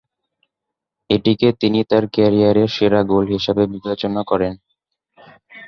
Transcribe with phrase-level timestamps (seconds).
[1.09, 4.53] এটিকে তিনি তার ক্যারিয়ারের সেরা গোল হিসেবে বিবেচনা করেন।